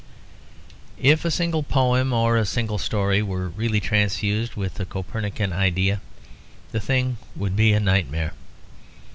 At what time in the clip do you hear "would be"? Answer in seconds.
7.35-7.71